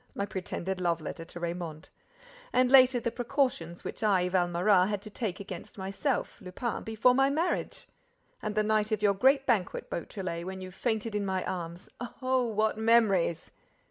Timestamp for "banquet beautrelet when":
9.45-10.59